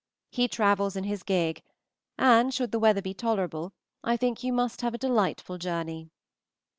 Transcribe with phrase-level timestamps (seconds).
[0.31, 1.61] He travels in his gig,
[2.17, 3.71] and should the weather be tolerable
[4.03, 6.09] I think you must have a delightful journey.